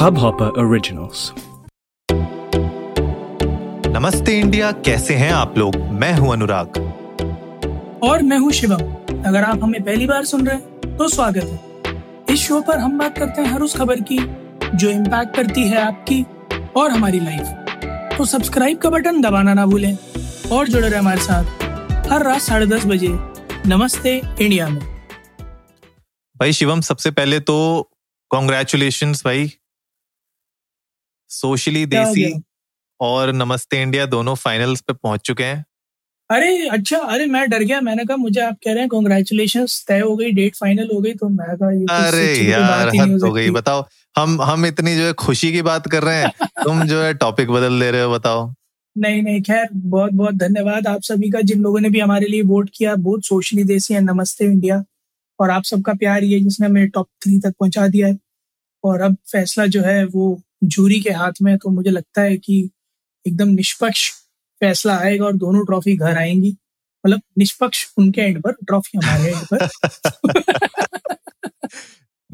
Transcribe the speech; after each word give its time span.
Hubhopper 0.00 0.46
Originals. 0.60 1.22
नमस्ते 3.86 4.38
India 4.38 4.70
कैसे 4.86 5.14
हैं 5.14 5.30
आप 5.32 5.58
लोग? 5.58 5.76
मैं 5.76 6.12
हूँ 6.14 6.32
अनुराग। 6.32 6.78
और 8.02 8.22
मैं 8.22 8.38
हूँ 8.38 8.52
शिवम। 8.52 8.80
अगर 9.26 9.44
आप 9.44 9.62
हमें 9.62 9.82
पहली 9.82 10.06
बार 10.06 10.24
सुन 10.24 10.46
रहे 10.46 10.56
हैं 10.56 10.96
तो 10.96 11.08
स्वागत 11.08 11.44
है। 11.44 12.32
इस 12.34 12.46
शो 12.46 12.60
पर 12.60 12.78
हम 12.78 12.98
बात 12.98 13.18
करते 13.18 13.42
हैं 13.42 13.52
हर 13.52 13.62
उस 13.62 13.76
खबर 13.76 14.00
की 14.12 14.18
जो 14.74 14.90
इम्पैक्ट 14.90 15.36
करती 15.36 15.68
है 15.68 15.82
आपकी 15.82 16.22
और 16.76 16.90
हमारी 16.90 17.20
लाइफ 17.20 18.16
तो 18.18 18.24
सब्सक्राइब 18.24 18.78
का 18.78 18.90
बटन 18.90 19.20
दबाना 19.22 19.54
ना 19.54 19.66
भूलें 19.66 19.96
और 20.52 20.68
जुड़े 20.68 20.88
रहे 20.88 20.98
हमारे 20.98 21.20
साथ 21.20 21.44
हर 22.12 22.24
रात 22.24 22.40
साढ़े 22.40 22.66
दस 22.66 22.86
बजे। 22.86 23.14
नमस्ते 23.66 24.16
इंडिया 24.18 24.68
में। 24.68 24.82
भाई 26.36 26.52
शिवम 26.52 26.80
सबसे 26.80 27.10
पहले 27.10 27.40
तो 27.40 27.58
कॉन्ग्रेचुलेशन 28.30 29.12
भाई। 29.24 29.50
सोशली 31.30 31.84
देसी 31.86 32.32
और 33.00 33.32
नमस्ते 33.32 33.82
इंडिया 33.82 34.06
दोनों 34.06 34.34
फाइनल्स 34.34 34.80
पे 34.80 34.92
पहुँच 34.92 35.20
चुके 35.20 35.44
हैं। 35.44 35.64
अरे 36.30 36.68
अच्छा 36.68 36.98
अरे 36.98 37.26
मैं 37.26 37.48
डर 37.50 37.62
गया। 37.62 37.80
मैंने 37.80 38.04
कहा 38.04 38.16
मुझे 38.16 38.40
आप 38.40 38.56
कह 38.64 38.72
रहे 38.72 38.80
हैं 38.80 38.88
कॉन्ग्रेचुलेशन 38.88 39.66
तय 39.88 40.00
हो 40.00 40.16
गई 40.16 40.30
डेट 40.30 40.56
फाइनल 40.56 40.88
हो 40.94 41.00
गई 41.00 41.14
तो 41.14 41.28
मैं 41.28 41.56
कहा 41.56 41.70
ये 41.70 41.84
तो 41.86 41.94
अरे 41.94 42.50
यार 42.50 42.88
ही 42.88 42.98
हद 42.98 43.22
हो 43.24 43.32
गई। 43.32 43.50
बताओ 43.50 43.84
हम 44.16 44.40
हम 44.42 44.66
इतनी 44.66 44.96
जो 44.96 45.02
है 45.02 45.12
खुशी 45.12 45.52
की 45.52 45.62
बात 45.62 45.88
कर 45.88 46.02
रहे 46.02 46.22
हैं 46.22 46.30
तुम 46.64 46.82
जो 46.82 47.02
है 47.02 47.14
टॉपिक 47.14 47.50
बदल 47.50 47.80
दे 47.80 47.90
रहे 47.90 48.02
हो 48.02 48.12
बताओ। 48.12 48.54
नहीं 48.96 49.22
नहीं 49.22 49.42
खैर 49.42 49.68
बहुत 49.74 50.12
बहुत 50.12 50.34
धन्यवाद 50.34 50.86
आप 50.86 51.02
सभी 51.02 51.30
का 51.30 51.40
जिन 51.40 51.62
लोगों 51.62 51.80
ने 51.80 51.90
भी 51.90 52.00
हमारे 52.00 52.26
लिए 52.26 52.42
वोट 52.42 52.70
किया 52.74 52.94
बहुत 52.96 53.26
सोशली 53.26 53.64
देसी 53.64 53.94
है 53.94 54.00
नमस्ते 54.00 54.44
इंडिया। 54.44 54.84
और 55.40 55.50
आप 55.50 55.64
सबका 55.64 55.92
प्यार 55.94 56.24
ये 56.24 56.40
जिसने 56.40 56.66
हमें 56.66 56.88
टॉप 56.90 57.08
थ्री 57.22 57.38
तक 57.40 57.54
पहुँचा 57.60 57.88
दिया 57.88 58.06
है। 58.06 58.18
और 58.84 59.00
अब 59.00 59.16
फैसला 59.32 59.66
जो 59.66 59.82
है 59.82 60.04
वो 60.04 60.42
जूरी 60.64 61.00
के 61.00 61.10
हाथ 61.10 61.32
में 61.42 61.58
तो 61.58 61.70
मुझे 61.70 61.90
लगता 61.90 62.22
है 62.22 62.36
कि 62.36 62.70
एकदम 63.26 63.48
निष्पक्ष 63.48 64.10
फैसला 64.60 64.98
आएगा 64.98 65.24
और 65.24 65.32
दोनों 65.32 65.64
ट्रॉफी 65.64 65.96
घर 65.96 66.18
आएँगी। 66.18 66.56
मतलब 67.06 67.20
निष्पक्ष 67.38 67.86
उनके 67.98 68.20
एंड 68.20 68.42
पर 68.42 68.52
ट्रॉफी 68.52 68.98
हमारे 68.98 69.32
एंड 69.32 69.46
पर। 69.54 69.68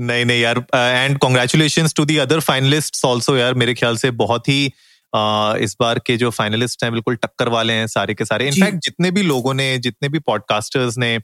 नहीं 0.00 0.24
नहीं 0.24 0.40
यार 0.40 0.66
and 0.74 1.18
congratulation 1.18 1.88
to 1.96 2.04
the 2.04 2.16
other 2.16 2.40
finalist 2.40 3.04
also 3.04 3.36
यार 3.36 3.54
मेरे 3.54 3.74
ख्याल 3.74 3.96
से 3.96 4.10
बहुत 4.10 4.48
ही 4.48 4.72
uh, 5.16 5.56
इस 5.56 5.76
बार 5.80 5.98
के 5.98 6.16
जो 6.16 6.30
फाइनलिस्ट 6.30 6.82
हैं 6.82 6.92
बिल्कुल 6.92 7.16
टक्कर 7.16 7.48
वाले 7.48 7.72
हैं 7.72 7.86
सारे 7.86 8.14
के 8.14 8.24
सारे। 8.24 8.48
इनफैक्ट 8.48 8.78
जितने 8.78 9.10
भी 9.10 9.22
लोगों 9.22 9.54
ने 9.54 9.78
जितने 9.78 10.08
भी 10.08 10.18
पॉडकास्टर्स 10.18 10.98
ने 10.98 11.18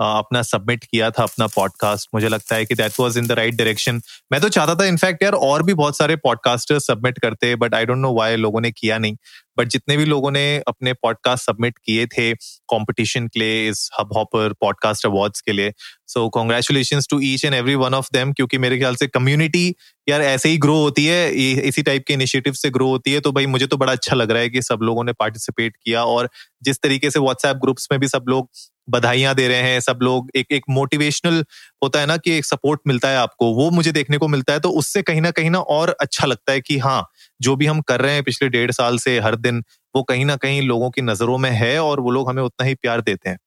अपना 0.00 0.42
सबमिट 0.42 0.84
किया 0.84 1.10
था 1.10 1.22
अपना 1.22 1.46
पॉडकास्ट 1.46 2.08
मुझे 2.14 2.28
लगता 2.28 2.56
है 2.56 2.64
कि 2.64 2.74
that 2.74 3.00
was 3.00 3.16
in 3.18 3.26
the 3.26 3.32
right 3.32 3.54
direction 3.54 4.00
मैं 4.32 4.40
तो 4.40 4.48
चाहता 4.48 4.74
था 4.74 4.84
इनफैक्ट 4.86 5.22
यार, 5.22 5.32
और 5.32 5.62
भी 5.62 5.74
बहुत 5.74 5.96
सारे 5.96 6.16
पॉडकास्टर्स 6.18 6.86
सबमिट 6.86 7.18
करते 7.18 7.54
but 7.56 7.74
I 7.74 7.86
don't 7.86 7.98
know 7.98 8.14
why 8.14 8.36
लोगों 8.36 8.60
ने 8.60 8.70
किया 8.70 8.98
नहीं। 8.98 9.16
बट 9.58 9.68
जितने 9.68 9.96
भी 9.96 10.04
लोगों 10.04 10.30
ने 10.30 10.42
अपने 10.68 10.92
पॉडकास्ट 10.92 11.44
सबमिट 11.44 11.78
किए 11.84 12.06
थे 12.06 12.32
कंपटीशन 12.34 13.26
के 13.28 13.40
लिए, 13.40 13.68
इस 13.68 13.88
हब 14.00 14.12
हॉपर 14.16 14.52
पॉडकास्ट 14.60 15.06
अवार्ड्स 15.06 15.40
के 15.40 15.52
लिए। 15.52 15.72
So 16.06 16.28
congratulation 16.28 17.00
to 17.10 17.20
each 17.22 17.44
and 17.44 17.54
every 17.54 17.74
one 17.74 17.94
of 17.94 18.08
them 18.12 18.32
क्योंकि 18.32 18.58
मेरे 18.58 18.78
ख्याल 18.78 18.96
से 18.96 19.06
कम्युनिटी 19.08 19.74
यार, 20.08 20.22
ऐसे 20.22 20.48
ही 20.48 20.58
ग्रो 20.58 20.76
होती 20.76 21.06
है 21.06 21.30
इसी 21.68 21.82
टाइप 21.82 22.04
के 22.08 22.14
इनिशिएटिव 22.14 22.52
से 22.54 22.70
ग्रो 22.70 22.88
होती 22.88 23.12
है। 23.12 23.20
तो 23.20 23.32
भाई, 23.32 23.46
मुझे 23.46 23.66
तो 23.66 23.76
बड़ा 23.76 23.92
अच्छा 23.92 24.16
लग 24.16 24.30
रहा 24.30 24.42
है 24.42 24.50
कि 24.50 24.62
सब 24.62 24.78
लोगों 24.82 25.04
ने 25.04 25.12
पार्टिसिपेट 25.14 25.76
किया 25.76 26.04
और 26.06 26.28
जिस 26.62 26.80
तरीके 26.82 27.10
से 27.10 27.20
व्हाट्सएप 27.20 27.56
ग्रुप्स 27.56 27.88
में 27.92 28.00
भी 28.00 28.08
सब 28.08 28.24
लोग 28.28 28.48
बधाइयाँ 28.88 29.34
दे 29.34 29.46
रहे 29.48 29.62
हैं, 29.62 29.80
सब 29.80 29.98
लोग, 30.02 30.30
एक 30.36 30.46
एक 30.52 30.64
मोटिवेशनल 30.70 31.44
होता 31.82 32.00
है 32.00 32.06
ना 32.06 32.16
कि 32.18 32.32
एक 32.32 32.44
सपोर्ट 32.46 32.80
मिलता 32.86 33.08
है 33.08 33.16
आपको, 33.18 33.52
वो 33.54 33.70
मुझे 33.72 33.92
देखने 33.92 34.18
को 34.18 34.28
मिलता 34.28 34.52
है 34.52 34.60
तो 34.60 34.70
उससे 34.74 35.02
कहीं 35.02 35.20
ना 35.22 35.30
कहीं 35.32 35.50
ना 35.50 35.58
और 35.72 35.96
अच्छा 36.00 36.26
लगता 36.26 36.52
है 36.52 36.60
कि 36.62 36.78
हाँ 36.80 37.02
जो 37.40 37.56
भी 37.56 37.66
हम 37.66 37.80
कर 37.84 38.00
रहे 38.00 38.14
हैं 38.14 38.22
पिछले 38.24 38.48
डेढ़ 38.50 38.70
साल 38.72 38.98
से, 38.98 39.18
हर 39.20 39.36
दिन, 39.38 39.62
वो 39.94 40.02
कहीं 40.04 40.24
ना 40.26 40.36
कहीं 40.38 40.62
लोगों 40.64 40.90
की 40.90 41.02
नज़रों 41.02 41.38
में 41.38 41.50
है 41.52 41.78
और 41.80 42.00
वो 42.00 42.10
लोग 42.12 42.28
हमें 42.30 42.42
उतना 42.42 42.66
ही 42.66 42.74
प्यार 42.76 43.00
देते 43.02 43.28
हैं। 43.30 43.38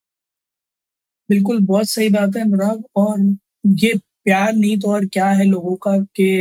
बिल्कुल, 1.30 1.58
बहुत 1.62 1.86
सही 1.88 2.08
बात 2.10 2.36
है 2.36 2.42
अनुराग, 2.42 2.82
और 2.96 3.20
ये 3.78 3.92
प्यार 4.24 4.52
नहीं 4.54 4.78
तो 4.78 4.90
और 4.92 5.04
क्या 5.08 5.28
है 5.30 5.44
लोगों 5.44 5.74
का 5.82 5.96
के 6.16 6.32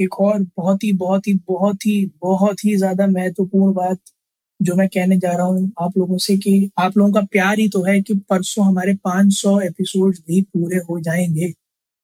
एक 0.00 0.18
और 0.20 0.42
बहुत 0.56 0.84
ही 0.84 0.92
बहुत 0.94 1.26
ही 1.26 1.32
बहुत 1.48 1.86
ही 1.86 2.04
बहुत 2.22 2.64
ही 2.64 2.76
ज़्यादा 2.76 3.06
महत्वपूर्ण 3.08 3.72
बात 3.74 3.98
जो 4.62 4.74
मैं 4.74 4.88
कहने 4.88 5.16
जा 5.16 5.32
रहा 5.32 5.46
हूँ 5.46 5.72
आप 5.80 5.92
लोगों 5.98 6.18
से 6.18 6.36
कि 6.36 6.70
आप 6.78 6.96
लोगों 6.96 7.12
का 7.12 7.20
प्यार 7.20 7.58
ही 7.58 7.68
तो 7.68 7.82
है 7.82 8.00
कि 8.00 8.14
परसों 8.14 8.66
हमारे 8.66 8.94
500 9.06 9.62
एपिसोड 9.62 10.16
भी 10.28 10.42
पूरे 10.42 10.76
हो 10.76 11.00
जाएँगे। 11.00 11.54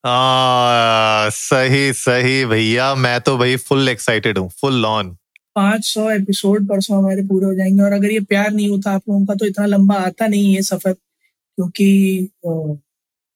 हाँ 0.05 1.31
सही 1.31 1.93
सही 1.93 2.45
भैया। 2.45 2.95
मैं 2.95 3.21
तो 3.21 3.37
भाई 3.39 3.56
फुल 3.56 3.89
एक्साइटेड 3.89 4.39
हूँ 4.39 4.49
फुल 4.61 4.84
ऑन 4.87 5.16
500 5.59 6.11
एपिसोड 6.11 6.69
परसों 6.69 6.99
हमारे 6.99 7.22
पूरे 7.22 7.47
हो 7.47 7.55
जाएँगे 7.55 7.83
और 7.83 7.93
अगर 7.93 8.11
ये 8.11 8.21
प्यार 8.21 8.53
नहीं 8.53 8.69
होता 8.69 8.91
आप 8.91 9.03
लोगों 9.09 9.27
का 9.27 9.34
तो 9.34 9.47
इतना 9.47 9.66
लंबा 9.66 9.95
आता 9.95 10.27
नहीं 10.27 10.55
है 10.55 10.62
सफ़र 10.62 10.93
क्योंकि 10.93 12.28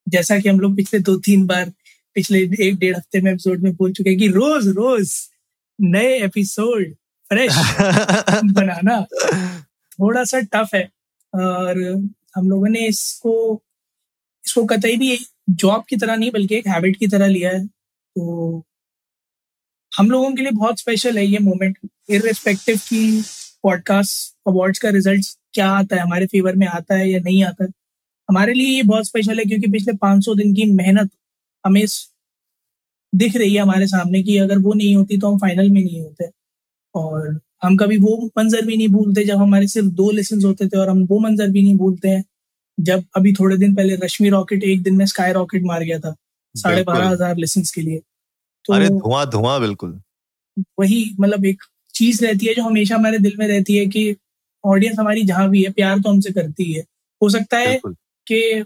जैसा 0.08 0.38
कि 0.38 0.48
हम 0.48 0.60
लोग 0.60 0.76
पिछले 0.76 1.00
दो 1.00 1.16
तीन 1.16 1.46
बार 1.46 1.72
पिछले 2.14 2.38
एक 2.38 2.78
डेढ़ 2.78 2.96
हफ़्ते 2.96 3.20
में 3.20 3.30
एपिसोड 3.30 3.62
में 3.62 3.72
बोल 3.74 3.92
चुके 3.92 4.10
हैं 4.10 4.18
कि 4.18 4.28
रोज 4.28 4.68
रोज 4.68 5.12
नए 5.80 6.18
एपिसोड 6.24 6.94
फ्रेश 7.32 7.52
बनाना। 8.44 9.06
थोड़ा 10.00 10.24
सा 10.24 10.40
टफ 10.40 10.68
है। 10.74 10.88
और 11.34 11.82
हम 12.36 12.50
लोगों 12.50 12.68
ने 12.68 12.86
इसको 12.86 13.62
इसको 14.46 14.64
कतई 14.64 14.96
भी 14.96 15.18
जॉब 15.50 15.84
की 15.88 15.96
तरह 15.96 16.16
नहीं 16.16 16.30
बल्कि 16.30 16.54
एक 16.54 16.66
हैबिट 16.68 16.96
की 16.96 17.06
तरह 17.06 17.26
लिया 17.26 17.50
है। 17.50 17.66
तो 17.66 18.64
हम 19.98 20.10
लोगों 20.10 20.34
के 20.34 20.42
लिए 20.42 20.50
बहुत 20.50 20.78
स्पेशल 20.78 21.18
है 21.18 21.26
ये 21.26 21.38
मोमेंट 21.38 21.78
इररिस्पेक्टिव 22.10 22.76
की 22.76 23.22
पॉडकास्ट 23.62 24.34
अवार्ड्स 24.48 24.78
का 24.78 24.88
रिज़ल्ट 24.88 25.26
क्या 25.52 25.70
आता 25.70 25.96
है 25.96 26.02
हमारे 26.02 26.26
फेवर 26.26 26.56
में 26.56 26.66
आता 26.66 26.94
है 26.94 27.10
या 27.10 27.20
नहीं 27.20 27.44
आता 27.44 27.64
है। 27.64 27.70
हमारे 28.28 28.52
लिए 28.54 28.66
ये 28.66 28.82
बहुत 28.82 29.06
स्पेशल 29.06 29.38
है 29.38 29.44
क्योंकि 29.44 29.70
पिछले 29.70 29.92
500 29.92 30.34
दिन 30.34 30.54
की 30.54 30.64
मेहनत 30.64 31.10
हमें 31.66 31.84
दिख 33.14 33.36
रही 33.36 33.54
है 33.54 33.62
हमारे 33.62 33.86
सामने 33.86 34.22
कि 34.22 34.38
अगर 34.38 34.58
वो 34.58 34.72
नहीं 34.74 34.96
होती 34.96 35.18
तो 35.18 35.32
हम 35.32 35.38
फाइनल 35.38 35.70
में 35.70 35.84
नहीं 35.84 36.02
होते। 36.02 36.39
और 36.94 37.38
हम 37.62 37.76
कभी 37.76 37.96
वो 37.98 38.16
मंजर 38.38 38.66
भी 38.66 38.76
नहीं 38.76 38.88
भूलते 38.88 39.24
जब 39.24 39.36
हमारे 39.36 39.66
सिर्फ़ 39.68 39.88
दो 39.94 40.10
लेसन 40.10 40.44
होते 40.44 40.66
थे 40.68 40.78
और 40.78 40.88
हम 40.88 41.02
वो 41.04 41.18
मंजर 41.18 41.50
भी 41.50 41.62
नहीं 41.62 41.76
भूलते 41.76 42.08
हैं। 42.08 42.24
जब 42.78 43.04
अभी 43.16 43.32
थोड़े 43.32 43.56
दिन 43.56 43.74
पहले 43.74 43.96
रश्मि 43.96 44.28
रॉकेट 44.28 44.64
एक 44.64 44.82
दिन 44.82 44.96
में 44.96 45.04
स्काई 45.06 45.32
रॉकेट 45.32 45.64
मार 45.64 45.82
गया 45.84 45.98
था 45.98 46.14
साढ़े 46.54 46.82
बारह 46.82 47.08
हज़ार 47.08 47.36
लेसन 47.36 47.62
के 47.74 47.80
लिए। 47.80 48.00
तो 48.64 48.74
अरे 48.74 48.88
धुआँ 48.88 49.26
धुआँ 49.30 49.60
बिल्कुल। 49.60 50.00
वही 50.80 51.04
मतलब 51.20 51.44
एक 51.44 51.62
चीज़ 51.94 52.24
रहती 52.24 52.46
है 52.46 52.54
जो 52.54 52.62
हमेशा 52.62 52.94
हमारे 52.96 53.18
दिल 53.18 53.36
में 53.38 53.46
रहती 53.48 53.76
है 53.76 53.86
कि 53.86 54.14
ऑडियंस 54.64 54.98
हमारी 54.98 55.22
जहाँ 55.24 55.48
भी 55.50 55.62
है 55.62 55.70
प्यार 55.72 55.98
तो 56.00 56.10
हमसे 56.10 56.32
करती 56.32 56.72
है 56.72 56.84
हो। 57.22 57.28
सकता 57.28 57.58
है 57.58 57.78
कि 58.26 58.64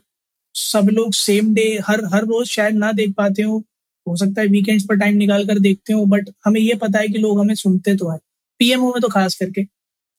सब 0.54 0.88
लोग 0.92 1.12
सेम 1.12 1.54
डे 1.54 1.62
हर 1.88 2.04
हर 2.14 2.24
रोज 2.24 2.46
शायद 2.46 2.74
ना 2.74 2.92
देख 2.92 3.14
पाते 3.16 3.42
हो 3.42 3.62
हो 4.08 4.16
सकता 4.16 4.40
है 4.40 4.46
वीकेंड्स 4.46 4.84
पर 4.84 4.96
टाइम 4.96 5.16
निकाल 5.16 5.46
कर 5.46 5.58
देखते 5.58 5.92
हो 5.92 6.04
बट 6.06 6.30
हमें 6.44 6.60
ये 6.60 6.74
पता 6.74 6.98
है 6.98 7.08
कि 7.08 7.18
लोग 7.18 7.40
हमें 7.40 7.54
सुनते 7.54 7.96
तो 7.96 8.10
है। 8.10 8.18
पीएमओ 8.58 8.92
में 8.92 9.00
तो 9.02 9.08
खास 9.08 9.34
करके। 9.42 9.64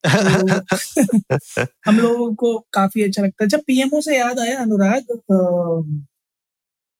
तो 0.04 1.64
हम 1.86 2.00
लोगों 2.00 2.36
को 2.36 2.58
काफ़ी 2.74 3.04
अच्छा 3.04 3.24
लगता 3.24 3.44
है। 3.44 3.50
जब 3.50 3.62
पीएमओ 3.68 4.02
से 4.02 4.18
याद 4.18 4.40
आया 4.40 4.60
अनुराग 4.60 5.20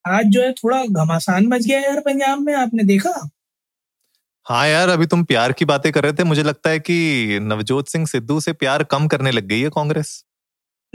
आज 0.06 0.26
जो 0.26 0.42
है 0.42 0.52
थोड़ा 0.54 0.84
घमासान 0.86 1.48
मच 1.48 1.66
गया 1.66 1.80
यार 1.80 2.00
पंजाब 2.00 2.40
में 2.40 2.54
आपने 2.54 2.84
देखा? 2.84 3.30
हाँ 4.46 4.68
यार 4.68 4.90
अभी 4.90 5.06
तुम 5.06 5.24
प्यार 5.24 5.52
की 5.52 5.66
बातें 5.66 5.92
कर 5.92 6.04
रहे 6.04 6.14
थे। 6.14 6.24
मुझे 6.24 6.44
लगता 6.44 6.70
है 6.70 6.80
कि 6.80 7.40
नवजोत 7.42 7.88
सिंह 7.88 8.06
सिद्धू 8.06 8.40
से 8.40 8.54
प्यार 8.54 8.84
कम 8.84 9.08
करने 9.08 9.32
लग 9.32 9.46
गई 9.46 9.60
है 9.62 9.70
कांग्रेस। 9.70 10.26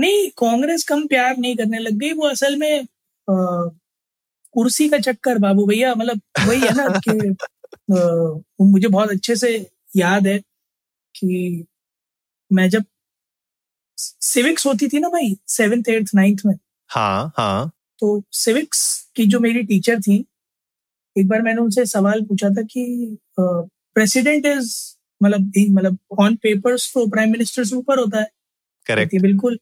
नहीं 0.00 0.28
कांग्रेस 0.30 0.84
कम 0.84 1.06
प्यार 1.06 1.36
नहीं 1.38 1.56
करने 1.56 1.78
लग 1.78 1.92
गई। 1.92 2.12
वो 2.12 2.28
असल 2.28 2.56
में 2.56 2.86
कुर्सी 4.52 4.88
का 4.88 4.98
चक्कर 4.98 5.38
बाबू 5.38 5.66
भैया 5.66 5.94
मतलब 5.94 6.20
वही 6.48 6.60
है 6.60 6.74
ना 6.74 6.86
कि 7.08 7.30
वो 7.90 8.64
मुझे 8.64 8.88
बहुत 8.88 9.10
अच्छे 9.10 9.36
से 9.36 9.70
याद 9.96 10.26
है 10.26 10.38
कि 11.14 11.66
मैं 12.52 12.70
जब 12.70 12.84
सिविक्स 13.98 14.66
होती 14.66 14.88
थी 14.88 14.98
ना 14.98 15.08
भाई 15.08 15.36
सेवेंथ 15.48 15.82
एट्थ 15.88 16.10
नाइन्थ 16.14 16.40
में। 16.46 16.54
हाँ 16.88 17.32
हाँ। 17.36 17.70
तो 17.98 18.22
सिविक्स 18.32 19.10
की 19.16 19.26
जो 19.26 19.40
मेरी 19.40 19.62
टीचर 19.62 20.00
थी 20.00 20.26
एक 21.18 21.28
बार 21.28 21.42
मैंने 21.42 21.60
उनसे 21.60 21.86
सवाल 21.86 22.22
पूछा 22.22 22.48
था 22.50 22.62
कि 22.62 23.18
प्रेसिडेंट 23.40 24.46
इज़ 24.46 24.96
मतलब 25.22 25.52
मतलब 25.70 25.98
ऑन 26.20 26.36
पेपर्स 26.36 26.94
तो 26.94 27.06
प्राइम 27.06 27.32
मिनिस्टर 27.32 27.64
से 27.64 27.76
ऊपर 27.76 27.98
होता 27.98 28.20
है। 28.20 28.26
करेक्ट 28.86 29.22
बिल्कुल 29.22 29.58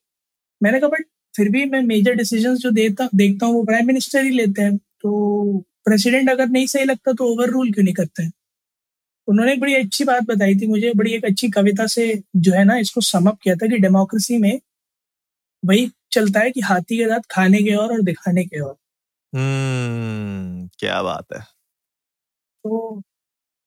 मैंने 0.62 0.80
कहा 0.80 0.88
बट 0.88 1.04
फिर 1.38 1.48
भी 1.50 1.64
मैं 1.66 1.82
मेजर 1.84 2.14
डिसीज़न 2.14 2.56
जो 2.56 2.70
देता 2.72 3.08
देखता 3.14 3.46
हूँ 3.46 3.54
वो 3.54 3.64
प्राइम 3.64 3.86
मिनिस्टर 3.86 4.24
ही 4.24 4.30
लेते 4.30 4.62
हैं। 4.62 4.76
तो 4.76 5.58
प्रेसिडेंट 5.84 6.30
अगर 6.30 6.48
नहीं 6.48 6.66
सही 6.66 6.84
लगता 6.84 7.12
तो 7.12 7.24
ओवर 7.32 7.50
रूल 7.50 7.72
क्यों 7.72 7.84
नहीं 7.84 7.94
करते 7.94 8.22
हैं? 8.22 8.32
उन्होंने 9.28 9.52
एक 9.52 9.60
बड़ी 9.60 9.74
अच्छी 9.74 10.04
बात 10.04 10.22
बताई 10.24 10.54
थी 10.56 10.66
मुझे 10.66 10.92
बड़ी 10.96 11.12
एक 11.14 11.24
अच्छी 11.24 11.48
कविता 11.50 11.86
से 11.86 12.14
जो 12.36 12.52
है 12.54 12.64
ना 12.64 12.76
इसको 12.78 13.00
समअप 13.02 13.38
किया 13.42 13.54
था 13.56 13.66
कि 13.66 13.78
डेमोक्रेसी 13.78 14.38
में 14.38 14.60
वही 15.62 15.90
चलता 16.12 16.40
है 16.40 16.50
कि 16.50 16.60
हाथी 16.60 16.96
के 16.98 17.06
दांत 17.06 17.26
खाने 17.30 17.62
के 17.62 17.74
और 17.74 17.92
और 17.92 18.02
दिखाने 18.02 18.44
के 18.44 18.60
और। 18.60 18.76
हम्म 19.32 20.68
क्या 20.78 21.02
बात 21.02 21.34
है। 21.34 21.40
तो 22.64 23.00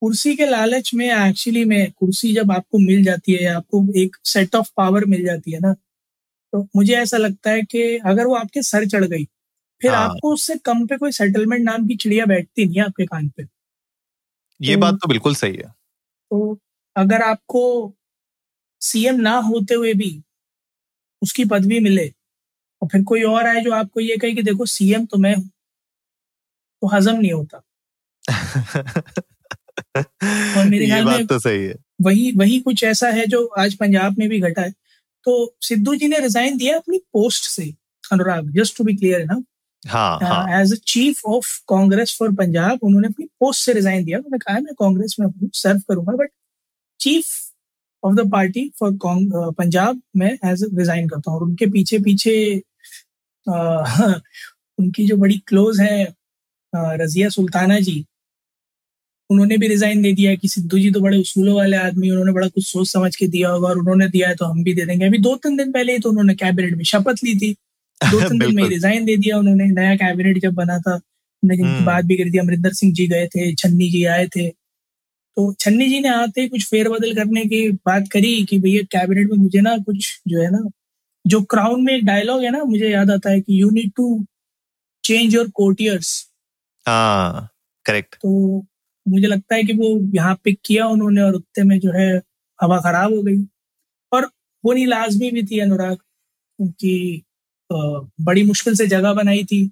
कुर्सी 0.01 0.35
के 0.35 0.45
लालच 0.45 0.91
में 0.93 1.05
एक्चुअली 1.07 1.65
में 1.65 1.91
कुर्सी 1.91 2.33
जब 2.33 2.51
आपको 2.51 2.79
मिल 2.79 3.03
जाती 3.03 3.33
है 3.33 3.47
आपको 3.47 3.85
एक 3.97 4.15
सेट 4.25 4.55
ऑफ़ 4.55 4.71
पावर 4.77 5.05
मिल 5.05 5.25
जाती 5.25 5.51
है 5.51 5.59
ना 5.59 5.75
तो 6.51 6.67
मुझे 6.75 6.93
ऐसा 6.93 7.17
लगता 7.17 7.51
है 7.51 7.61
कि 7.61 7.97
अगर 7.97 8.25
वो 8.25 8.35
आपके 8.35 8.61
सर 8.61 8.87
चढ़ 8.87 9.05
गई 9.05 9.27
फिर 9.81 9.91
हाँ। 9.91 10.09
आपको 10.09 10.33
उससे 10.33 10.55
कम 10.55 10.87
पे 10.87 10.97
कोई 10.97 11.11
सेटलमेंट 11.11 11.63
नाम 11.63 11.87
की 11.87 11.95
चिड़िया 11.95 12.25
बैठती 12.25 12.65
नहीं 12.65 12.75
है 12.75 12.83
आपके 12.83 13.05
कान 13.05 13.29
पे। 13.29 13.47
ये 14.61 14.73
तो- 14.73 14.81
बात 14.81 14.93
तो 14.93 15.07
बिल्कुल 15.07 15.35
सही 15.35 15.55
है। 15.55 15.73
तो 16.31 16.59
अगर 16.95 17.21
आपको 17.21 17.93
सीएम 18.81 19.15
ना 19.15 19.31
होते 19.31 19.73
हुए 19.73 19.93
भी 19.93 20.23
उसकी 21.21 21.45
पदवी 21.45 21.79
मिले 21.79 22.13
और 22.81 22.87
फिर 22.87 23.03
कोई 23.03 23.23
और 23.23 23.45
आए 23.45 23.61
जो 23.61 23.71
आपको 23.71 23.99
ये 23.99 24.17
कहे 24.17 24.31
कि 24.31 24.41
देखो 24.41 24.65
सीएम 24.65 25.05
तो 25.05 25.17
मैं 25.17 25.35
हूँ 25.35 25.49
तो 26.81 26.87
हजम 26.87 27.15
नहीं 27.15 27.31
होता। 27.31 27.61
और 30.57 30.69
मेरे 30.69 30.85
ख्याल 30.85 31.05
में- 31.05 31.29
तो 31.29 31.39
सही 31.39 31.65
है। 31.65 31.75
वही 32.01 32.31
वही 32.31 32.59
कुछ 32.59 32.83
ऐसा 32.83 33.09
है 33.09 33.27
जो 33.27 33.45
आज 33.45 33.75
पंजाब 33.75 34.19
में 34.19 34.29
भी 34.29 34.39
घटा 34.39 34.61
है। 34.61 34.73
तो 35.25 35.55
सिद्धू 35.61 35.95
जी 35.95 36.07
ने 36.07 36.19
रिजाइन 36.19 36.57
दिया 36.57 36.77
अपनी 36.77 36.97
पोस्ट 37.13 37.43
से 37.49 37.63
Anurag 38.11 38.51
just 38.55 38.77
to 38.77 38.83
be 38.83 38.95
clear 38.95 39.25
ना? 39.25 39.35
As 40.61 40.73
a 40.73 40.75
chief 40.87 41.21
of 41.27 41.47
Congress 41.69 42.15
for 42.19 42.31
Punjab 42.35 42.79
उन्होंने 42.83 43.07
अपनी 43.07 43.25
पोस्ट 43.39 43.65
से 43.65 43.73
रिजाइन 43.73 44.03
दिया। 44.05 44.17
उन्होंने 44.17 44.37
कहा 44.39 44.59
मैं 44.59 44.73
कांग्रेस 44.79 45.15
में 45.19 45.27
सर्व 45.55 45.79
करूँगा 45.89 46.13
but 46.23 46.29
chief 46.99 47.27
of 48.03 48.15
the 48.15 48.29
party 48.31 48.69
for 48.79 48.91
Punjab 49.57 50.01
में 50.17 50.29
एज 50.31 50.63
रिजाइन 50.77 51.07
करता 51.09 51.31
हूँ। 51.31 51.39
और 51.39 51.45
उनके 51.45 51.65
पीछे 51.71 51.99
पीछे 52.05 52.35
अ, 53.47 53.53
उनकी 54.79 55.05
जो 55.07 55.17
बड़ी 55.17 55.37
क्लोज 55.47 55.79
है 55.81 56.03
अ, 56.05 56.13
रजिया 56.73 57.29
सुल्ताना 57.29 57.79
जी 57.81 58.05
उन्होंने 59.31 59.57
भी 59.57 59.67
रिजाइन 59.67 60.01
दे 60.01 60.11
दिया 60.13 60.35
कि 60.35 60.47
सिद्धू 60.47 60.79
जी 60.79 60.91
तो 60.91 61.01
बड़े 61.01 61.17
उसूलों 61.17 61.55
वाले 61.55 61.77
आदमी 61.77 62.09
उन्होंने 62.09 62.31
बड़ा 62.31 62.47
कुछ 62.47 62.67
सोच 62.67 62.91
समझ 62.91 63.15
के 63.15 63.27
दिया 63.27 63.49
होगा 63.49 63.67
और 63.67 63.77
उन्होंने 63.77 64.07
दिया 64.07 64.29
है 64.29 64.35
तो 64.35 64.45
हम 64.45 64.63
भी 64.63 64.73
दे 64.73 64.85
देंगे। 64.85 65.05
अभी 65.05 65.17
दो 65.17 65.35
तीन 65.35 65.57
दिन 65.57 65.71
पहले 65.71 65.93
ही 65.93 65.99
तो 65.99 66.09
उन्होंने 66.09 66.35
कैबिनेट 66.35 66.73
में 66.73 66.83
शपथ 66.83 67.23
ली 67.23 67.35
थी। 67.39 67.53
दो 68.01 68.21
तीन 68.21 68.39
दिन 68.45 68.55
में 68.55 68.63
रिजाइन 68.69 69.05
दे 69.05 69.17
दिया 69.17 69.37
उन्होंने। 69.37 69.65
नया 69.65 69.95
कैबिनेट 69.95 70.37
जब 70.37 70.53
बना 70.53 70.79
था 70.79 70.97
जिनकी 70.97 71.63
हम्म। 71.63 71.85
बात 71.85 72.05
भी 72.05 72.17
करी 72.17 72.31
थी 72.31 72.37
अमरिंदर 72.37 72.73
सिंह 72.73 72.93
जी 72.93 73.07
गए 73.07 73.27
थे 73.27 73.55
छन्नी 73.55 73.89
जी 73.89 74.03
आए 74.05 74.27
थे। 74.27 74.49
तो 75.37 75.53
छन्नी 75.59 75.87
जी 75.87 75.99
ने 75.99 76.09
आते 76.09 76.41
ही 76.41 76.47
कुछ 76.47 76.65
फेरबदल 76.65 77.15
करने 77.15 77.45
की 77.45 77.69
बात 77.71 78.07
करी 78.11 78.45
कि 78.45 78.59
भैया 78.59 78.81
कैबिनेट 78.81 79.29
में 79.29 79.37
मुझे 79.37 79.61
ना 79.61 79.77
कुछ 79.77 80.21
जो 80.27 80.41
है 80.41 80.51
ना 80.51 80.69
जो 81.27 81.41
क्राउन 81.41 81.83
में 81.83 81.93
एक 81.93 82.05
डायलॉग 82.05 82.43
है 82.43 82.51
ना 82.51 82.63
मुझे 82.63 82.89
याद 82.89 83.11
आता 83.11 83.29
है 83.29 83.41
कि 83.41 83.61
you 83.61 83.69
need 83.69 83.91
to 83.95 84.25
change 85.03 85.35
your 85.35 85.49
courtiers 85.49 86.29
हाँ 86.87 87.49
करेक्ट 87.85 88.15
तो 88.15 88.65
मुझे 89.07 89.27
लगता 89.27 89.55
है 89.55 89.63
कि 89.63 89.73
वो 89.73 89.89
यहाँ 90.15 90.35
पिक 90.43 90.59
किया 90.65 90.87
उन्होंने 90.87 91.21
और 91.21 91.35
उत्ते 91.35 91.63
में 91.63 91.79
जो 91.79 91.91
है 91.91 92.09
हवा 92.59 92.77
खराब 92.79 93.13
हो 93.13 93.21
गई। 93.23 93.43
और 94.11 94.25
होनी 94.63 94.85
लाजमी 94.85 95.31
भी 95.31 95.43
थी 95.43 95.59
अनुराग 95.59 95.95
क्योंकि 95.97 97.23
बड़ी 98.21 98.43
मुश्किल 98.43 98.75
से 98.75 98.87
जगह 98.87 99.13
बनाई 99.13 99.43
थी। 99.43 99.71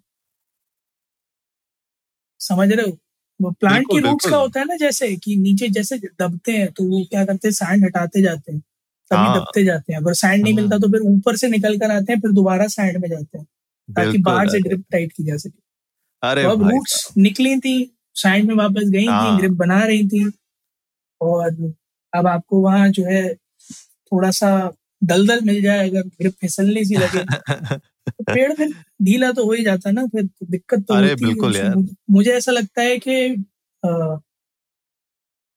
समझ 2.40 2.72
रहे 2.72 2.86
हो? 2.86 2.98
वो 3.40 3.52
प्लांट 3.52 3.86
की 3.92 4.00
रूट्स 4.00 4.30
का 4.30 4.38
होता 4.38 4.60
है 4.60 4.66
ना 4.66 4.76
जैसे 4.76 5.16
कि 5.16 5.36
नीचे 5.38 5.68
जैसे 5.70 5.98
दबते 5.98 6.52
हैं 6.52 6.72
तो 6.72 6.84
वो 6.84 7.04
क्या 7.10 7.26
करते 7.26 7.48
हैं? 7.48 7.54
सैंड 7.54 7.84
हटाते 7.86 8.22
जाते 8.22 8.52
हैं। 8.52 8.60
तभी 9.12 9.18
हाँ। 9.18 9.38
दबते 9.40 9.64
जाते 9.66 9.94
हैं। 9.94 10.00
अगर 10.00 10.14
सैंड 10.14 10.44
नहीं 10.44 10.54
हम्म। 10.54 10.62
मिलता 10.64 10.78
तो 10.78 10.88
फिर 10.92 11.02
ऊपर 11.02 11.36
से 11.38 11.48
निकल 11.48 11.78
कर 11.78 11.92
आते 11.92 12.14
हैं 12.14 12.20
फिर 12.22 12.32
दोबारा 12.32 12.68
सैंड 12.68 12.98
में 12.98 13.10
जाते 13.10 13.38
हैं। 13.38 13.46
ताकि 13.90 14.18
बाहर 14.18 14.50
से 14.50 14.60
ड्रिप 14.60 14.84
टाइट 14.92 15.12
की 15.12 15.24
जा 15.24 15.38
सके। 15.38 15.60
अरे 16.24 16.44
तो 16.44 16.50
अब 16.50 16.64
रूट्स 16.64 17.08
निकली 17.18 17.58
थी। 17.60 17.99
साइड 18.16 18.46
में 18.46 18.56
वापस 18.56 18.90
गई 18.90 19.02
थी 19.02 19.06
हाँ। 19.08 19.38
ग्रिप 19.40 19.52
बना 19.58 19.84
रही 19.84 20.08
थी 20.08 20.24
और 21.22 21.74
अब 22.14 22.28
आपको 22.28 22.62
वहाँ 22.62 22.90
जो 22.90 23.04
है 23.06 23.24
थोड़ा 24.12 24.32
सा 24.32 24.50
दलदल 25.04 25.42
मिल 25.46 25.62
जाए 25.62 25.90
अगर 25.90 26.02
ग्रिप 26.02 26.34
फिसलने 26.42 26.84
सी 26.86 26.96
लगे 26.96 27.24
तो 27.24 28.24
पेड़ 28.34 28.52
फिर 28.54 28.74
ढीला 29.02 29.32
तो 29.32 29.46
हो 29.46 29.52
ही 29.54 29.64
जाता 29.64 29.92
ना 29.92 30.06
फिर 30.08 30.30
दिक्कत 30.52 30.84
तो 30.88 30.94
अरे 30.94 31.14
बिल्कुल 31.16 31.56
यार। 31.56 31.76
मुझे- 32.10 32.34
ऐसा 32.34 32.52
लगता 32.52 32.82
है 32.82 32.98
कि 33.08 33.12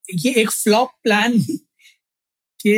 ये 0.05 0.33
एक 0.33 0.51
फ्लॉप 0.51 0.91
प्लान 1.03 1.39
के 2.61 2.75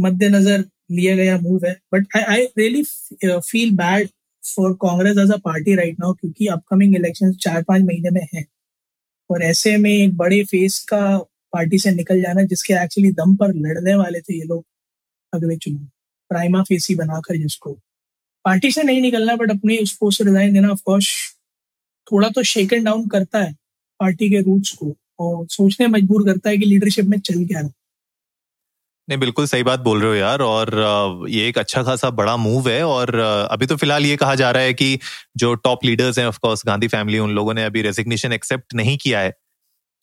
मद्देनजर 0.00 0.64
लिया 0.90 1.14
गया 1.16 1.38
मूव 1.38 1.66
है 1.66 1.72
but 1.92 2.06
I 2.16 2.22
I 2.34 2.44
really 2.58 2.82
feel 3.24 3.70
bad 3.76 4.08
for 4.42 4.72
Congress 4.82 5.18
as 5.18 5.30
a 5.32 5.36
party 5.44 5.74
right 5.74 5.98
now 6.00 6.12
क्योंकि 6.12 6.46
अपकमिंग 6.46 6.94
इलेक्शन 6.96 7.32
चार 7.42 7.62
पाँच 7.62 7.82
महीने 7.82 8.10
में 8.10 8.26
है 8.34 8.44
और 9.30 9.42
ऐसे 9.42 9.76
में 9.76 9.90
एक 9.90 10.16
बड़े 10.16 10.44
फेस 10.44 10.78
का 10.78 11.18
पार्टी 11.52 11.78
से 11.78 11.90
निकल 11.90 12.22
जाना 12.22 12.42
जिसके 12.42 12.74
एक्चुअली 12.74 13.12
दम 13.12 13.36
पर 13.36 13.54
लड़ने 13.54 13.94
वाले 13.94 14.20
थे 14.20 14.38
ये 14.38 14.44
लोग 14.44 14.64
अगले 15.34 15.56
चुनाव 15.56 15.84
प्राइमा 16.28 16.62
फेस 16.62 16.86
ही 16.90 16.96
बनाकर 16.96 17.36
जिसको। 17.36 17.72
पार्टी 18.44 18.70
से 18.70 18.82
नहीं 18.82 19.00
निकलना 19.00 19.36
बट 19.36 19.50
अपने 19.50 19.76
उस 19.76 19.96
पोस्ट 19.96 20.18
से 20.18 20.24
रिजाइन 20.24 20.54
देना 20.54 20.68
ऑफकोर्स 20.68 21.36
थोड़ा 22.12 22.28
तो 22.28 22.42
शेकन 22.42 22.84
डाउन 22.84 23.08
करता 23.08 23.38
है 23.38 23.52
पार्टी 24.00 24.30
के 24.30 24.40
रूट्स 24.40 24.70
को 24.70 24.96
और 25.18 25.46
सोचने 25.48 25.86
मजबूर 25.86 26.32
करता 26.32 26.50
है 26.50 26.58
कि 26.58 26.64
लीडरशिप 26.64 27.04
में 27.04 27.20
चल 27.20 27.44
क्या 27.44 27.60
रहा। 27.60 27.70
नहीं, 29.10 29.18
बिल्कुल 29.20 29.46
सही 29.46 29.62
बात 29.62 29.80
बोल 29.80 30.00
रहे 30.00 30.10
हो 30.10 30.14
यार। 30.16 30.42
और 30.42 31.26
ये 31.28 31.46
एक 31.48 31.58
अच्छा 31.58 31.82
खासा 31.82 32.10
बड़ा 32.12 32.36
मूव 32.38 32.68
है 32.68 32.82
और 32.86 33.14
अभी 33.50 33.66
तो 33.66 33.76
फ़िलहाल 33.76 34.06
ये 34.06 34.16
कहा 34.16 34.34
जा 34.36 34.50
रहा 34.50 34.62
है 34.62 34.74
कि 34.74 34.98
जो 35.36 35.54
टॉप 35.56 35.84
लीडर्स 35.84 36.18
हैं 36.18 36.26
ऑफ़ 36.26 36.38
कोर्स 36.42 36.62
गांधी 36.66 36.88
फैमिली 36.88 37.18
उन 37.18 37.30
लोगों 37.34 37.54
ने 37.54 37.64
अभी 37.64 37.82
रेजिग्नेशन 37.82 38.32
एक्सेप्ट 38.32 38.74
नहीं 38.74 38.96
किया 38.98 39.20
है। 39.20 39.32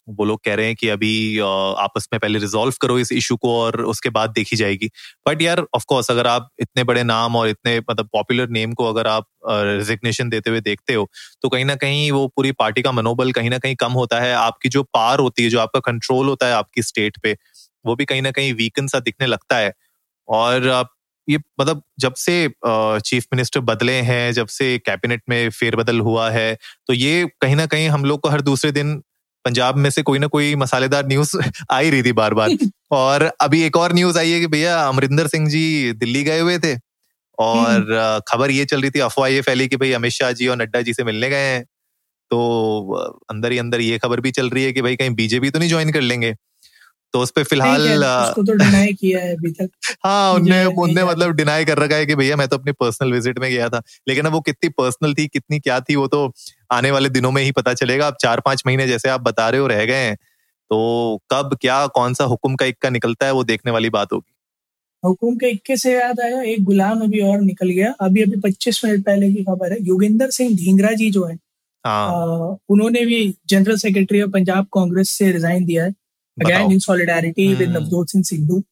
वो 0.08 0.26
लोग 0.26 0.40
कह 0.46 0.56
रहे 0.56 0.66
हैं 0.68 0.76
कि 0.76 0.90
अभी 0.90 1.40
आपस 1.40 2.08
में 2.14 2.20
पहले 2.20 2.40
रिजॉल्व 2.40 2.74
करो 2.82 2.98
इस 3.00 3.12
इशू 3.14 3.36
को 3.38 3.54
और 3.56 3.82
उसके 3.86 4.10
बाद 4.12 4.30
देखी 4.32 4.56
जाएगी। 4.56 4.90
बट 5.28 5.42
यार 5.42 5.64
ऑफ़ 5.76 5.86
कोर्स 5.88 6.12
अगर 6.12 6.28
आप 6.28 6.50
इतने 6.62 6.84
बड़े 6.86 7.04
नाम 7.06 7.36
और 7.36 7.50
इतने 7.50 7.78
मतलब 7.82 8.10
पॉपुलर 8.14 8.50
नेम 8.52 8.74
को 8.74 8.86
अगर 8.90 9.08
आप 9.08 9.28
रेजिग्नेशन 9.48 10.30
देते 10.30 10.50
हुए 10.50 10.62
देखते 10.62 10.94
हो 10.94 11.10
तो 11.44 11.50
कहीं 11.50 11.66
ना 11.66 11.76
कहीं 11.78 12.12
वो 12.12 12.28
पूरी 12.30 12.52
पार्टी 12.60 12.82
का 12.82 12.92
मनोबल 12.94 13.32
कहीं 13.34 13.50
ना 13.50 13.58
कहीं 13.60 13.76
कम 13.78 13.94
होता 13.94 14.20
है। 14.22 14.34
आपकी 14.36 14.70
जो 14.70 14.84
पार 14.86 15.20
होती 15.20 15.44
है, 15.44 15.50
जो 15.50 15.60
आपका 15.60 15.80
कंट्रोल 15.84 16.28
होता 16.30 16.48
है 16.48 16.54
आपकी 16.56 16.82
स्टेट 16.84 17.18
पे 17.24 17.36
वो 17.88 17.96
भी 17.96 18.06
कहीं 18.06 18.22
ना 18.22 18.32
कहीं 18.32 18.54
वीकन 18.56 18.88
सा 18.88 19.00
दिखने 19.02 19.28
लगता 19.28 19.58
है। 19.58 19.74
और 20.28 20.68
ये 21.28 21.40
मतलब 21.62 21.82
जब 22.00 22.14
से 22.18 22.34
चीफ 22.68 23.26
मिनिस्टर 23.34 23.60
बदले 23.64 23.94
हैं 24.04 24.32
जब 24.34 24.48
से 24.50 24.78
कैबिनेट 24.80 25.22
में 25.30 25.50
फेरबदल 25.52 26.00
हुआ 26.02 26.30
है 26.32 26.54
तो 26.88 26.94
ये 26.94 27.26
कहीं 27.42 27.56
ना 27.56 27.66
कहीं 27.68 27.90
हम 27.90 28.06
लोग 28.06 28.22
को 28.22 28.30
हर 28.30 28.42
दूसरे 28.44 28.72
दिन 28.74 28.96
पंजाब 29.46 29.78
में 29.78 29.90
से 29.90 30.02
कोई 30.04 30.20
ना 30.20 30.28
कोई 30.28 30.56
मसालेदार 30.58 31.08
न्यूज़ 31.08 31.36
आ 31.72 31.80
ही 31.80 31.90
रही 31.90 32.04
थी 32.04 32.12
बार 32.14 32.34
बार 32.36 32.52
और 32.94 33.24
अभी 33.42 33.62
एक 33.64 33.78
और 33.78 33.94
न्यूज़ 33.94 34.20
आई 34.20 34.32
है 34.32 34.40
कि 34.40 34.48
भैया 34.50 34.80
अमरिंदर 34.84 35.28
सिंह 35.28 35.48
जी 35.50 35.94
दिल्ली 35.96 36.24
गए 36.24 36.40
हुए 36.40 36.58
थे। 36.60 36.76
और 37.38 38.24
खबर 38.30 38.52
ये 38.52 38.66
चल 38.66 38.82
रही 38.82 38.92
थी 38.92 39.00
अफवाह 39.02 39.30
ये 39.30 39.42
फैली 39.44 39.68
कि 39.68 39.78
भाई 39.78 39.92
अमित 39.94 40.12
शाह 40.14 40.32
जी 40.34 40.48
और 40.48 40.58
नड्डा 40.58 40.82
जी 40.82 40.94
से 40.94 41.04
मिलने 41.04 41.30
गए 41.30 41.48
हैं। 41.48 41.64
तो 42.32 42.40
अंदर 43.32 43.52
ही 43.52 43.58
अंदर 43.58 43.82
ये 43.82 43.98
खबर 44.00 44.22
भी 44.22 44.32
चल 44.34 44.50
रही 44.52 44.64
है 44.64 44.74
कि 44.74 44.82
भाई 44.82 44.96
कहीं 44.98 45.12
बीजेपी 45.16 45.50
तो 45.52 45.60
नहीं 45.60 45.70
ज्वाइन 45.70 45.92
कर 45.94 46.02
लेंगे। 46.04 46.34
तो 47.14 47.20
उस 47.20 47.32
पे 47.32 47.42
नहीं 47.42 47.46
फ़िलहाल 47.46 48.04
उसको 48.24 48.44
तो 48.44 48.54
डिनाई 48.54 48.94
किया 48.94 49.20
है 49.20 49.36
अभी 49.36 49.52
तक। 49.52 49.70
हाँ 50.06 50.34
उनने 50.34 50.64
उनने 50.66 51.04
मतलब 51.06 51.32
डिनाई 51.32 51.66
कर 51.66 51.78
रखा 51.78 51.96
है 51.96 52.06
कि 52.06 52.16
भैया 52.16 52.36
मैं 52.36 52.48
तो 52.48 52.58
अपनी 52.58 52.72
पर्सनल 52.72 53.14
विज़िट 53.14 53.40
में 53.40 53.50
गया 53.52 53.70
था। 53.70 53.82
लेकिन 54.10 54.26
अब 54.26 54.34
वो 54.34 54.40
कितनी 54.42 54.70
पर्सनल 54.70 55.14
थी 55.14 55.28
कितनी 55.28 55.60
क्या 55.60 55.80
थी 55.80 55.96
वो 55.96 56.08
तो 56.08 56.32
आने 56.72 56.92
वाले 56.92 57.10
दिनों 57.10 57.32
में 57.32 57.44
ही 57.44 57.52
पता 57.52 57.74
चलेगा। 57.74 58.08
अब 58.08 58.16
चार 58.22 58.40
पाँच 58.40 58.64
महीने 58.68 58.88
जैसे 58.88 59.10
आप 59.10 59.22
बता 59.22 59.50
रहे 59.50 59.62
हो 59.62 59.68
रह 59.68 59.86
गए 59.86 60.06
हैं। 60.06 60.16
तो 60.72 61.20
कब 61.32 61.58
क्या 61.62 61.86
कौन 61.88 62.14
सा 62.14 62.24
हुक्म 62.26 62.56
का 62.56 62.66
इक्का 62.66 62.90
निकलता 62.90 63.26
है 63.26 63.32
वो 63.32 63.44
देखने 63.44 63.72
वाली 63.72 63.90
बात 63.90 64.14
होगी। 64.14 64.34
हुकुम 65.04 65.36
के 65.36 65.50
इक्के 65.50 65.78
से 65.78 65.94
याद 65.94 66.20
आया 66.20 66.42
एक 66.44 66.64
गुलाम 66.64 67.02
अभी 67.02 67.20
और 67.22 67.42
निकल 67.42 67.70
गया। 67.70 67.94
अभी 68.02 68.24
अभी 68.24 68.40
पच्चीस 68.42 68.82
मिनट 68.86 69.06
पहले 69.06 69.32
की 69.34 69.44
खबर 69.44 69.72
है 69.74 69.78
योगेंद्र 69.82 70.30
सिंह 70.32 70.56
ढींगरा 70.56 70.92
जी 70.94 71.10
जो 71.12 71.26
है 71.26 71.36
हाँ। 71.86 72.10
अ, 72.52 72.58
उन्होंने 72.70 73.06
भी 73.06 73.36
general 73.50 73.78
secretary 73.78 74.22
of 74.22 74.32
Punjab 74.32 74.66
Congress 74.74 75.10
से 75.10 75.32
रिजाइन 75.32 75.66
दिया 75.66 75.86
है। 75.86 75.94
Again 76.38 76.72
in 76.72 76.80
solidarity 76.80 77.54
with. 77.54 77.70
Navjot 77.70 78.10
Singh 78.10 78.24
Sidhu 78.24 78.64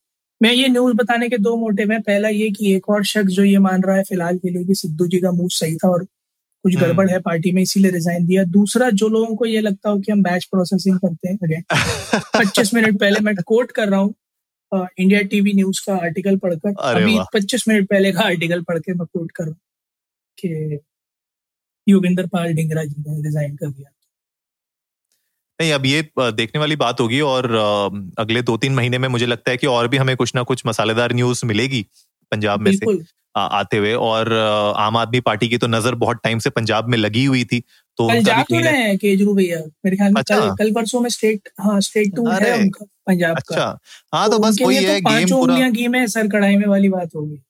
मैं 0.41 0.51
ये 0.53 0.67
न्यूज़ 0.67 0.95
बताने 0.95 1.29
के 1.29 1.37
दो 1.37 1.55
मोटिव 1.57 1.91
हैं। 1.91 2.01
पहला 2.01 2.29
ये 2.29 2.49
कि 2.51 2.73
एक 2.75 2.89
और 2.89 3.03
शख्स 3.05 3.33
जो 3.33 3.43
ये 3.43 3.57
मान 3.57 3.83
रहा 3.83 3.95
है 3.97 4.03
फ़िलहाल 4.03 4.37
के 4.37 4.49
लिए 4.49 4.63
कि 4.65 4.75
सिद्धू 4.75 5.07
जी 5.07 5.19
का 5.19 5.31
मूव 5.31 5.47
सही 5.51 5.75
था 5.75 5.89
और 5.89 6.03
कुछ 6.03 6.75
हम्म। 6.75 6.85
गड़बड़ 6.85 7.09
है 7.09 7.19
पार्टी 7.19 7.51
में 7.51 7.61
इसीलिए 7.61 7.91
रिजाइन 7.91 8.25
दिया। 8.25 8.43
दूसरा 8.43 8.89
जो 8.89 9.07
लोगों 9.09 9.35
को 9.35 9.45
ये 9.45 9.61
लगता 9.61 9.89
हो 9.89 9.99
कि 9.99 10.11
हम 10.11 10.23
बैच 10.23 10.45
प्रोसेसिंग 10.45 10.99
करते 10.99 11.29
हैं 11.29 11.37
अगेन 11.43 11.63
पच्चीस 12.35 12.73
मिनट 12.73 12.99
पहले 12.99 13.19
मैं 13.19 13.35
कोट 13.45 13.71
कर 13.71 13.89
रहा 13.89 13.99
हूँ 13.99 14.13
इंडिया 14.99 15.21
टीवी 15.21 15.53
न्यूज़ 15.53 15.81
का 15.85 15.95
आर्टिकल 15.95 16.37
पढ़कर। 16.37 16.73
अभी 16.93 17.17
पच्चीस 17.33 17.67
मिनट 17.67 17.87
पहले 17.89 18.11
का 18.11 18.21
आर्टिकल 18.21 18.61
पढ़ 18.61 18.79
के 18.79 18.93
मैं 18.93 19.07
कोट 19.13 19.31
कर 19.31 19.43
रहा 19.43 19.51
हूँ 19.51 19.59
कि 20.37 20.79
योगेंद्र 21.87 22.27
पाल 22.27 22.53
डिंगरा 22.53 22.83
जी 22.83 23.03
ने 23.07 23.21
रिजाइन 23.23 23.55
कर 23.55 23.69
दिया। 23.69 23.91
नहीं 25.59 25.71
अब 25.73 25.85
ये 25.85 26.01
देखने 26.17 26.59
वाली 26.59 26.75
बात 26.75 26.99
होगी 26.99 27.19
और 27.23 27.51
अगले 28.19 28.41
दो 28.43 28.57
तीन 28.57 28.73
महीने 28.75 28.97
में 28.97 29.07
मुझे 29.09 29.25
लगता 29.25 29.51
है 29.51 29.57
कि 29.57 29.67
और 29.67 29.87
भी 29.87 29.97
हमें 29.97 30.15
कुछ 30.17 30.33
ना 30.35 30.43
कुछ 30.43 30.63
मसालेदार 30.67 31.13
न्यूज़ 31.13 31.45
मिलेगी 31.45 31.85
पंजाब 32.31 32.61
में 32.61 32.71
से 32.73 32.97
आते 33.35 33.77
हुए। 33.77 33.93
और 33.93 34.33
आम 34.77 34.97
आदमी 34.97 35.19
पार्टी 35.19 35.47
की 35.49 35.57
तो 35.57 35.67
नज़र 35.67 35.95
बहुत 35.95 36.19
टाइम 36.23 36.39
से 36.39 36.49
पंजाब 36.49 36.89
में 36.89 36.97
लगी 36.97 37.23
हुई 37.25 37.43
थी 37.43 37.59
तो 37.59 38.07
कल 38.07 38.17
उनका 38.17 38.33
जा 38.33 38.41
तो 38.43 38.59
रहे 38.59 38.77
हैं 38.77 38.97
केजरीवाल 38.97 39.35
भैया। 39.35 39.59
मेरे 39.85 39.97
ख्याल 39.97 40.13
में 40.13 40.21
अच्छा। 40.21 40.39
कल 40.39 40.55
कल 40.55 40.71
परसों 40.73 40.99
में 41.01 41.09
स्टेट 41.09 41.49
हाँ 41.59 41.79
स्टेट 41.81 42.15
टूर 42.15 42.31
है 42.33 42.53
उनका 42.59 42.85
पंजाब 43.07 43.35
का। 43.35 43.55
अच्छा। 43.55 43.79
हाँ 44.13 44.29
तो 44.29 44.33
तो 44.33 44.39
बस 44.39 44.57
वही 44.61 44.79
तो 44.79 44.91
है 44.91 44.99
गेम 45.01 45.29
पूरा 45.29 45.53
उंगलियाँ 45.53 45.71
घी 45.71 45.87
में 45.87 46.05
सर 46.07 46.27
कढ़ाई 46.27 46.55
में 46.55 46.67
वाली 46.67 46.89
बात 46.89 47.15
होगी। 47.15 47.41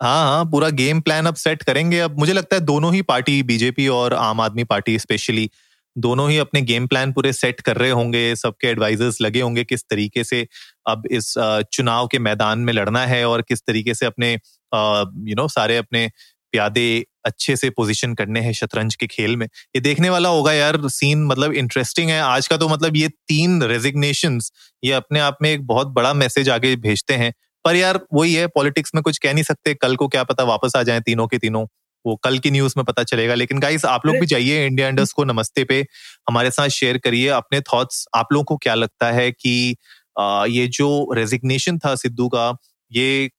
हाँ 0.00 0.24
हाँ 0.26 0.44
पूरा 0.44 0.68
गेम 0.76 1.00
प्लान 1.00 1.26
अब 1.26 1.34
सेट 1.36 1.62
करेंगे। 1.62 1.98
अब 2.00 2.18
मुझे 2.18 2.32
लगता 2.32 2.56
है 2.56 2.60
दोनों 2.62 2.92
ही 2.94 3.02
पार्टी 3.04 3.42
बीजेपी 3.42 3.88
और 3.90 4.14
आम 4.14 4.40
आदमी 4.40 4.64
पार्टी 4.64 4.98
स्पेशली 4.98 5.50
दोनों 5.96 6.28
ही 6.30 6.38
अपने 6.38 6.60
गेम 6.62 6.86
प्लान 6.86 7.12
पूरे 7.12 7.32
सेट 7.32 7.60
कर 7.60 7.76
रहे 7.76 7.90
होंगे, 7.90 8.34
सबके 8.36 8.68
एडवाइजर्स 8.68 9.20
लगे 9.20 9.40
होंगे 9.40 9.64
किस 9.64 9.84
तरीके 9.84 10.24
से 10.24 10.46
अब 10.86 11.06
इस 11.10 11.34
चुनाव 11.72 12.06
के 12.06 12.18
मैदान 12.18 12.58
में 12.58 12.72
लड़ना 12.72 13.04
है 13.06 13.24
और 13.28 13.42
किस 13.42 13.62
तरीके 13.62 13.94
से 13.94 14.06
अपने 14.06 14.32
यू 14.32 15.34
नो 15.36 15.48
सारे 15.48 15.76
अपने 15.76 16.10
प्यादे 16.52 17.04
अच्छे 17.26 17.54
से 17.56 17.68
पोजीशन 17.70 18.14
करने 18.14 18.40
हैं 18.40 18.52
शतरंज 18.52 18.94
के 18.94 19.06
खेल 19.06 19.36
में। 19.36 19.46
ये 19.46 19.80
देखने 19.80 20.10
वाला 20.10 20.28
होगा 20.28 20.52
यार 20.52 20.78
सीन 20.88 21.24
मतलब 21.26 21.52
इंटरेस्टिंग 21.52 22.10
है। 22.10 22.20
आज 22.20 22.48
का 22.48 22.56
तो 22.56 22.68
मतलब 22.68 22.96
ये 22.96 23.08
तीन 23.28 23.62
रेजिग्नेशन 23.62 24.38
ये 24.82 24.92
अपने 24.92 25.20
आप 25.20 25.38
में 25.42 25.50
एक 25.50 25.66
बहुत 25.66 25.88
बड़ा 25.90 26.12
मैसेज 26.14 26.48
आगे 26.50 26.74
भेजते 26.78 27.14
हैं। 27.14 27.32
पर 27.64 27.76
यार, 27.76 28.00
वही 28.14 28.34
है 28.34 28.46
पॉलिटिक्स 28.46 28.94
में 28.94 29.02
कुछ 29.02 29.18
कह 29.18 29.32
नहीं 29.32 29.44
सकते। 29.44 29.74
कल 29.74 29.96
को 29.96 30.08
क्या 30.08 30.24
पता 30.24 30.44
वापस 30.44 30.76
आ 30.76 30.82
जाए 30.82 31.00
तीनों 31.00 31.26
के 31.26 31.38
तीनों। 31.38 31.66
वो 32.06 32.16
कल 32.16 32.38
की 32.38 32.50
न्यूज़ 32.50 32.74
में 32.76 32.84
पता 32.84 33.02
चलेगा। 33.02 33.34
लेकिन 33.34 33.60
गाइस 33.60 33.84
आप 33.84 34.06
लोग 34.06 34.16
भी 34.16 34.26
जाइए 34.26 34.66
इंडिया 34.66 34.88
इंडस्ट 34.88 35.16
को 35.16 35.24
नमस्ते 35.24 35.64
पे। 35.64 35.86
हमारे 36.28 36.50
साथ 36.50 36.68
शेयर 36.68 36.98
करिए 36.98 37.28
अपने 37.28 37.60
थॉट्स 37.60 38.06
आप 38.14 38.32
लोगों 38.32 38.44
को 38.44 38.56
क्या 38.56 38.74
लगता 38.74 39.10
है 39.12 39.30
कि 39.32 39.76
आ, 40.20 40.44
ये 40.44 40.66
जो 40.66 41.12
रेजिग्नेशन 41.12 41.78
था 41.78 41.94
सिद्धू 41.94 42.28
का 42.28 42.56
ये 42.92 43.30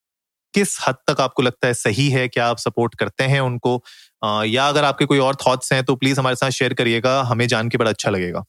किस 0.54 0.78
हद 0.88 0.96
तक 1.10 1.22
आपको 1.22 1.42
लगता 1.42 1.68
है 1.68 1.74
सही 1.74 2.10
है? 2.10 2.28
क्या 2.28 2.48
आप 2.48 2.58
सपोर्ट 2.58 2.96
करते 2.96 3.24
हैं 3.24 3.40
उनको? 3.42 3.84
आ, 4.24 4.44
या 4.44 4.68
अगर 4.68 4.84
आपके 4.84 5.06
कोई 5.06 5.20
और 5.20 5.36
थॉट्स 5.36 5.74
हैं 5.74 5.84
तो 5.84 5.96
प्लीज़ 5.96 6.20
हमारे 6.20 6.36
साथ 6.36 6.50
शेयर 6.50 6.74
करिएगा। 6.74 7.22
हमें 7.22 7.48
जान 7.48 7.70
के 7.70 7.78
बड़ा 7.78 7.92
अच्छा 7.92 8.10
लगेगा। 8.10 8.44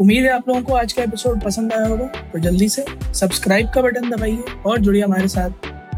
उम्मीद 0.00 0.24
है 0.24 0.30
आप 0.30 0.48
लोगों 0.48 0.62
को 0.62 0.74
आज 0.74 0.92
का 0.92 1.02
एपिसोड 1.02 1.42
पसंद 1.42 1.72
आया 1.72 1.86
होगा। 1.86 2.06
तो 2.06 2.38
जल्दी 2.38 2.68
से 2.68 2.84
सब्सक्राइब 3.14 3.70
का 3.74 3.82
बटन 3.82 4.10
दबाइए 4.10 4.44
और 4.66 4.78
जुड़िए 4.78 5.02
हमारे 5.02 5.28
साथ। 5.28 5.69